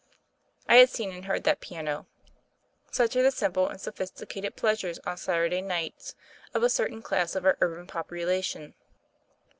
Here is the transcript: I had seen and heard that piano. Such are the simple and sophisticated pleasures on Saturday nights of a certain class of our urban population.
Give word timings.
I 0.67 0.77
had 0.77 0.89
seen 0.89 1.11
and 1.11 1.25
heard 1.25 1.43
that 1.43 1.59
piano. 1.61 2.07
Such 2.89 3.15
are 3.15 3.21
the 3.21 3.29
simple 3.29 3.67
and 3.69 3.79
sophisticated 3.79 4.55
pleasures 4.55 4.97
on 5.05 5.15
Saturday 5.17 5.61
nights 5.61 6.15
of 6.55 6.63
a 6.63 6.71
certain 6.71 7.03
class 7.03 7.35
of 7.35 7.45
our 7.45 7.55
urban 7.61 7.85
population. 7.85 8.73